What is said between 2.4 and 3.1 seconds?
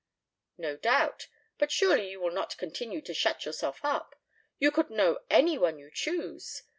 continue